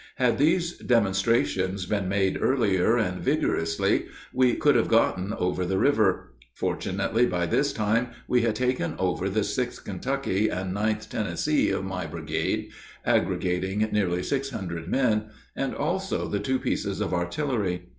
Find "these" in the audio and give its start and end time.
0.39-0.79